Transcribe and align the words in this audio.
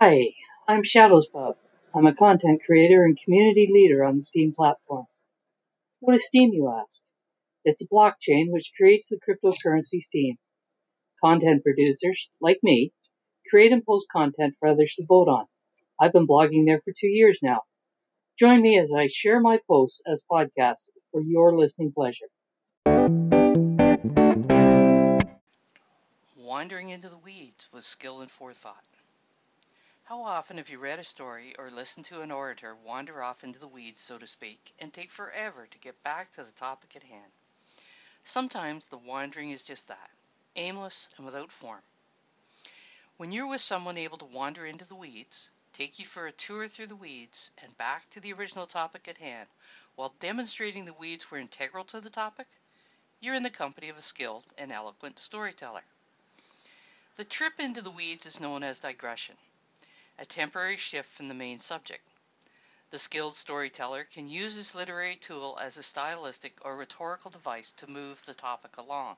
Hi, 0.00 0.28
I'm 0.68 0.84
Shadows 0.84 1.26
Pub. 1.26 1.56
I'm 1.92 2.06
a 2.06 2.14
content 2.14 2.62
creator 2.64 3.02
and 3.02 3.18
community 3.18 3.68
leader 3.68 4.04
on 4.04 4.18
the 4.18 4.22
Steem 4.22 4.52
platform. 4.54 5.06
What 5.98 6.14
is 6.14 6.24
Steem, 6.24 6.52
you 6.52 6.68
ask? 6.68 7.02
It's 7.64 7.82
a 7.82 7.88
blockchain 7.88 8.52
which 8.52 8.70
creates 8.76 9.08
the 9.08 9.18
cryptocurrency 9.18 9.98
Steem. 9.98 10.36
Content 11.20 11.64
producers, 11.64 12.28
like 12.40 12.60
me, 12.62 12.92
create 13.50 13.72
and 13.72 13.84
post 13.84 14.06
content 14.12 14.54
for 14.60 14.68
others 14.68 14.94
to 14.94 15.04
vote 15.04 15.26
on. 15.26 15.46
I've 16.00 16.12
been 16.12 16.28
blogging 16.28 16.66
there 16.66 16.80
for 16.84 16.92
two 16.96 17.08
years 17.08 17.40
now. 17.42 17.62
Join 18.38 18.62
me 18.62 18.78
as 18.78 18.92
I 18.96 19.08
share 19.08 19.40
my 19.40 19.58
posts 19.66 20.00
as 20.06 20.22
podcasts 20.30 20.90
for 21.10 21.22
your 21.22 21.58
listening 21.58 21.92
pleasure. 21.92 22.28
Wandering 26.36 26.90
into 26.90 27.08
the 27.08 27.18
weeds 27.18 27.68
with 27.72 27.82
skill 27.82 28.20
and 28.20 28.30
forethought. 28.30 28.84
How 30.08 30.22
often 30.22 30.56
have 30.56 30.70
you 30.70 30.78
read 30.78 30.98
a 30.98 31.04
story 31.04 31.54
or 31.58 31.70
listened 31.70 32.06
to 32.06 32.22
an 32.22 32.30
orator 32.30 32.74
wander 32.74 33.22
off 33.22 33.44
into 33.44 33.58
the 33.58 33.68
weeds, 33.68 34.00
so 34.00 34.16
to 34.16 34.26
speak, 34.26 34.72
and 34.78 34.90
take 34.90 35.10
forever 35.10 35.66
to 35.66 35.78
get 35.78 36.02
back 36.02 36.32
to 36.32 36.44
the 36.44 36.52
topic 36.52 36.96
at 36.96 37.02
hand? 37.02 37.30
Sometimes 38.24 38.86
the 38.86 38.96
wandering 38.96 39.50
is 39.50 39.62
just 39.62 39.88
that 39.88 40.10
aimless 40.56 41.10
and 41.18 41.26
without 41.26 41.52
form. 41.52 41.82
When 43.18 43.32
you're 43.32 43.48
with 43.48 43.60
someone 43.60 43.98
able 43.98 44.16
to 44.16 44.24
wander 44.24 44.64
into 44.64 44.86
the 44.86 44.94
weeds, 44.94 45.50
take 45.74 45.98
you 45.98 46.06
for 46.06 46.26
a 46.26 46.32
tour 46.32 46.66
through 46.66 46.86
the 46.86 46.96
weeds 46.96 47.50
and 47.58 47.76
back 47.76 48.08
to 48.08 48.20
the 48.20 48.32
original 48.32 48.66
topic 48.66 49.08
at 49.08 49.18
hand, 49.18 49.50
while 49.94 50.14
demonstrating 50.20 50.86
the 50.86 50.94
weeds 50.94 51.30
were 51.30 51.36
integral 51.36 51.84
to 51.84 52.00
the 52.00 52.08
topic, 52.08 52.46
you're 53.20 53.34
in 53.34 53.42
the 53.42 53.50
company 53.50 53.90
of 53.90 53.98
a 53.98 54.02
skilled 54.02 54.46
and 54.56 54.72
eloquent 54.72 55.18
storyteller. 55.18 55.84
The 57.16 57.24
trip 57.24 57.60
into 57.60 57.82
the 57.82 57.90
weeds 57.90 58.24
is 58.24 58.40
known 58.40 58.62
as 58.62 58.78
digression 58.78 59.36
a 60.18 60.26
temporary 60.26 60.76
shift 60.76 61.08
from 61.08 61.28
the 61.28 61.34
main 61.34 61.60
subject. 61.60 62.02
The 62.90 62.98
skilled 62.98 63.36
storyteller 63.36 64.04
can 64.04 64.28
use 64.28 64.56
this 64.56 64.74
literary 64.74 65.14
tool 65.14 65.58
as 65.60 65.76
a 65.76 65.82
stylistic 65.82 66.58
or 66.64 66.76
rhetorical 66.76 67.30
device 67.30 67.70
to 67.72 67.86
move 67.86 68.24
the 68.24 68.34
topic 68.34 68.78
along. 68.78 69.16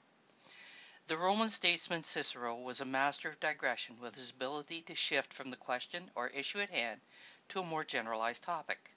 The 1.07 1.17
Roman 1.17 1.49
statesman 1.49 2.05
Cicero 2.05 2.55
was 2.55 2.81
a 2.81 2.85
master 2.85 3.29
of 3.29 3.41
digression 3.41 3.99
with 3.99 4.15
his 4.15 4.31
ability 4.31 4.83
to 4.83 4.95
shift 4.95 5.33
from 5.33 5.51
the 5.51 5.57
question 5.57 6.11
or 6.15 6.29
issue 6.29 6.61
at 6.61 6.71
hand 6.71 7.01
to 7.49 7.61
a 7.61 7.65
more 7.65 7.83
generalized 7.83 8.43
topic. 8.43 8.91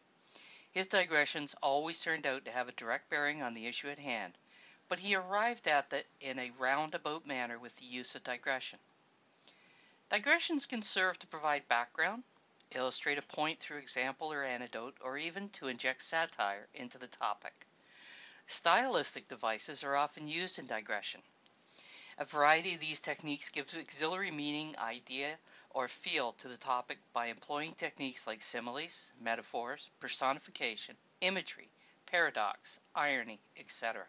His 0.72 0.88
digressions 0.88 1.56
always 1.64 2.02
turned 2.02 2.26
out 2.26 2.46
to 2.46 2.52
have 2.52 2.68
a 2.68 2.74
direct 2.74 3.10
bearing 3.10 3.42
on 3.42 3.54
the 3.54 3.68
issue 3.68 3.90
at 3.90 4.00
hand, 4.00 4.38
but 4.90 5.00
he 5.00 5.16
arrived 5.16 5.68
at 5.68 5.94
it 5.94 6.08
in 6.20 6.38
a 6.38 6.52
roundabout 6.52 7.26
manner 7.26 7.58
with 7.58 7.76
the 7.78 7.86
use 7.86 8.14
of 8.16 8.24
digression. 8.24 8.80
Digressions 10.14 10.68
can 10.68 10.84
serve 10.84 11.18
to 11.18 11.26
provide 11.26 11.68
background, 11.68 12.24
illustrate 12.76 13.18
a 13.18 13.24
point 13.24 13.60
through 13.60 13.80
example 13.80 14.32
or 14.32 14.44
anecdote, 14.44 14.96
or 15.02 15.18
even 15.18 15.50
to 15.50 15.70
inject 15.70 16.04
satire 16.04 16.68
into 16.76 17.00
the 17.00 17.08
topic. 17.08 17.66
Stylistic 18.46 19.28
devices 19.28 19.84
are 19.84 19.96
often 19.96 20.28
used 20.28 20.60
in 20.60 20.68
digression. 20.68 21.24
A 22.20 22.26
variety 22.26 22.76
of 22.76 22.80
these 22.80 23.02
techniques 23.02 23.50
gives 23.50 23.76
auxiliary 23.76 24.30
meaning, 24.30 24.78
idea, 24.78 25.40
or 25.72 25.88
feel 25.88 26.34
to 26.34 26.48
the 26.48 26.58
topic 26.58 27.00
by 27.12 27.26
employing 27.26 27.74
techniques 27.74 28.28
like 28.28 28.44
similes, 28.44 29.12
metaphors, 29.20 29.90
personification, 30.00 30.96
imagery, 31.22 31.72
paradox, 32.06 32.80
irony, 32.94 33.40
etc. 33.58 34.06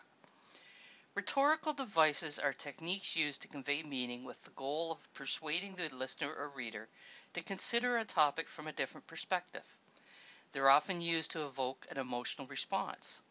Rhetorical 1.17 1.75
devices 1.75 2.41
are 2.41 2.53
techniques 2.53 3.15
used 3.15 3.43
to 3.43 3.49
convey 3.49 3.85
meaning 3.85 4.25
with 4.25 4.43
the 4.43 4.51
goal 4.51 4.91
of 4.91 5.15
persuading 5.15 5.77
the 5.77 5.89
listener 5.91 6.35
or 6.35 6.49
reader 6.49 6.89
to 7.35 7.43
consider 7.43 7.97
a 7.97 8.05
topic 8.05 8.49
from 8.49 8.67
a 8.67 8.73
different 8.73 9.07
perspective. 9.07 9.65
They're 10.51 10.69
often 10.69 11.01
used 11.01 11.31
to 11.31 11.47
evoke 11.47 11.87
an 11.89 11.99
emotional 11.99 12.49
response. 12.49 13.23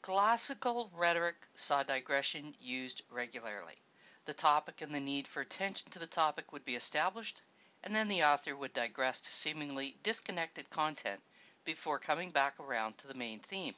Classical 0.00 0.90
rhetoric 0.92 1.36
saw 1.54 1.84
digression 1.84 2.56
used 2.60 3.02
regularly. 3.10 3.80
The 4.24 4.34
topic 4.34 4.80
and 4.80 4.92
the 4.92 4.98
need 4.98 5.28
for 5.28 5.40
attention 5.40 5.88
to 5.90 6.00
the 6.00 6.08
topic 6.08 6.52
would 6.52 6.64
be 6.64 6.74
established, 6.74 7.42
and 7.84 7.94
then 7.94 8.08
the 8.08 8.24
author 8.24 8.56
would 8.56 8.72
digress 8.72 9.20
to 9.20 9.30
seemingly 9.30 9.96
disconnected 10.02 10.68
content 10.70 11.22
before 11.64 12.00
coming 12.00 12.32
back 12.32 12.58
around 12.58 12.98
to 12.98 13.06
the 13.06 13.14
main 13.14 13.38
theme. 13.38 13.76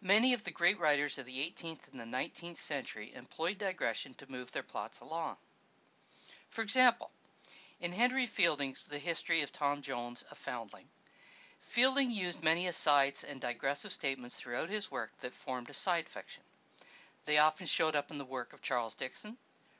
Many 0.00 0.32
of 0.32 0.44
the 0.44 0.50
great 0.50 0.78
writers 0.78 1.18
of 1.18 1.26
the 1.26 1.38
18th 1.38 1.90
and 1.90 2.00
the 2.00 2.04
19th 2.04 2.56
century 2.56 3.12
employed 3.14 3.58
digression 3.58 4.14
to 4.14 4.30
move 4.30 4.52
their 4.52 4.62
plots 4.62 5.00
along. 5.00 5.36
For 6.48 6.62
example, 6.62 7.10
in 7.80 7.92
Henry 7.92 8.26
Fielding's 8.26 8.86
The 8.86 8.98
History 8.98 9.42
of 9.42 9.50
Tom 9.50 9.82
Jones, 9.82 10.24
a 10.30 10.34
Foundling, 10.34 10.88
Fielding 11.60 12.12
used 12.12 12.42
many 12.42 12.68
asides 12.68 13.24
and 13.24 13.40
digressive 13.40 13.92
statements 13.92 14.38
throughout 14.38 14.70
his 14.70 14.90
work 14.90 15.16
that 15.18 15.34
formed 15.34 15.68
a 15.68 15.74
side 15.74 16.08
fiction. 16.08 16.44
They 17.24 17.38
often 17.38 17.66
showed 17.66 17.96
up 17.96 18.10
in 18.12 18.18
the 18.18 18.24
work 18.24 18.52
of 18.52 18.62
Charles 18.62 18.94
Dickens, 18.94 19.36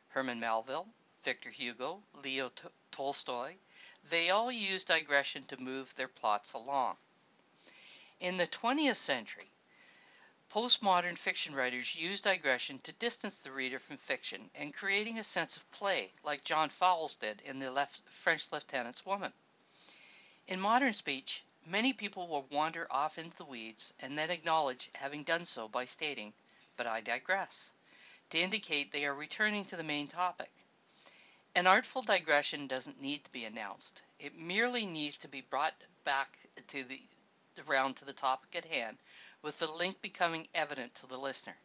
Herman 0.08 0.40
Melville, 0.40 0.88
Victor 1.22 1.50
Hugo, 1.50 2.02
Leo 2.12 2.50
Tolstoy. 2.90 3.56
They 4.04 4.30
all 4.30 4.50
used 4.50 4.88
digression 4.88 5.44
to 5.44 5.56
move 5.56 5.94
their 5.94 6.08
plots 6.08 6.52
along. 6.52 6.96
In 8.20 8.36
the 8.36 8.46
20th 8.46 8.96
century, 8.96 9.50
Postmodern 10.50 11.18
fiction 11.18 11.54
writers 11.54 11.94
use 11.94 12.22
digression 12.22 12.78
to 12.78 12.92
distance 12.92 13.40
the 13.40 13.52
reader 13.52 13.78
from 13.78 13.98
fiction 13.98 14.50
and 14.54 14.72
creating 14.72 15.18
a 15.18 15.24
sense 15.24 15.58
of 15.58 15.70
play, 15.72 16.10
like 16.22 16.42
John 16.42 16.70
Fowles 16.70 17.16
did 17.16 17.42
in 17.42 17.58
The 17.58 17.70
Lef- 17.70 18.02
French 18.06 18.50
Lieutenant's 18.50 19.04
Woman. 19.04 19.34
In 20.46 20.58
modern 20.58 20.94
speech, 20.94 21.42
many 21.66 21.92
people 21.92 22.28
will 22.28 22.46
wander 22.50 22.86
off 22.90 23.18
into 23.18 23.36
the 23.36 23.44
weeds 23.44 23.92
and 24.00 24.16
then 24.16 24.30
acknowledge 24.30 24.88
having 24.94 25.22
done 25.22 25.44
so 25.44 25.68
by 25.68 25.84
stating, 25.84 26.32
But 26.78 26.86
I 26.86 27.02
digress, 27.02 27.70
to 28.30 28.38
indicate 28.38 28.90
they 28.90 29.04
are 29.04 29.14
returning 29.14 29.66
to 29.66 29.76
the 29.76 29.82
main 29.82 30.08
topic. 30.08 30.50
An 31.54 31.66
artful 31.66 32.00
digression 32.00 32.66
doesn't 32.68 33.02
need 33.02 33.22
to 33.24 33.32
be 33.32 33.44
announced. 33.44 34.02
It 34.18 34.34
merely 34.34 34.86
needs 34.86 35.16
to 35.16 35.28
be 35.28 35.42
brought 35.42 35.74
back 36.04 36.38
to 36.68 36.84
the 36.84 37.02
around 37.66 37.96
to 37.96 38.04
the 38.04 38.12
topic 38.12 38.54
at 38.54 38.64
hand 38.64 38.96
with 39.42 39.58
the 39.58 39.70
link 39.70 40.00
becoming 40.02 40.48
evident 40.54 40.94
to 40.96 41.06
the 41.06 41.18
listener. 41.18 41.56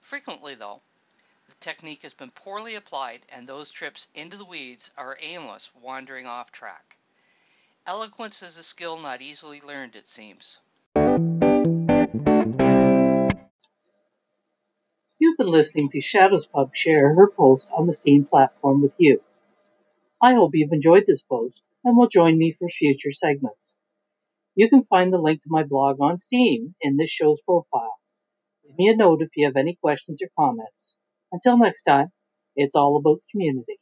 Frequently, 0.00 0.54
though, 0.54 0.80
the 1.46 1.54
technique 1.56 2.02
has 2.02 2.14
been 2.14 2.30
poorly 2.30 2.74
applied, 2.74 3.26
and 3.30 3.46
those 3.46 3.70
trips 3.70 4.08
into 4.14 4.36
the 4.36 4.44
weeds 4.44 4.90
are 4.96 5.18
aimless, 5.20 5.70
wandering 5.74 6.26
off 6.26 6.52
track. 6.52 6.96
Eloquence 7.86 8.42
is 8.42 8.58
a 8.58 8.62
skill 8.62 8.98
not 8.98 9.22
easily 9.22 9.60
learned, 9.60 9.96
it 9.96 10.06
seems. 10.06 10.60
You've 15.18 15.36
been 15.36 15.48
listening 15.48 15.88
to 15.90 16.00
Shadows 16.00 16.46
Pub 16.46 16.74
share 16.74 17.14
her 17.14 17.30
post 17.30 17.68
on 17.76 17.86
the 17.86 17.92
Steem 17.92 18.24
platform 18.24 18.80
with 18.80 18.94
you. 18.96 19.22
I 20.22 20.34
hope 20.34 20.52
you've 20.54 20.72
enjoyed 20.72 21.04
this 21.06 21.22
post 21.22 21.60
and 21.84 21.96
will 21.96 22.08
join 22.08 22.38
me 22.38 22.52
for 22.52 22.68
future 22.68 23.12
segments. 23.12 23.74
You 24.54 24.68
can 24.70 24.84
find 24.84 25.12
the 25.12 25.18
link 25.18 25.42
to 25.42 25.48
my 25.50 25.64
blog 25.64 26.00
on 26.00 26.20
Steem 26.20 26.76
in 26.80 26.96
this 26.98 27.10
show's 27.10 27.40
profile. 27.42 27.96
Leave 28.64 28.78
me 28.78 28.88
a 28.88 28.96
note 28.96 29.22
if 29.22 29.30
you 29.36 29.46
have 29.46 29.56
any 29.56 29.76
questions 29.82 30.22
or 30.22 30.28
comments. 30.38 31.10
Until 31.32 31.58
next 31.58 31.82
time, 31.84 32.12
it's 32.56 32.76
all 32.76 32.96
about 32.96 33.18
community. 33.32 33.79